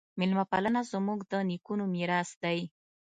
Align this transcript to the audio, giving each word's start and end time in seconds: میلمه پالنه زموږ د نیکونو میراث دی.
میلمه 0.19 0.45
پالنه 0.51 0.81
زموږ 0.91 1.19
د 1.31 1.33
نیکونو 1.49 1.83
میراث 1.93 2.29
دی. 2.43 2.59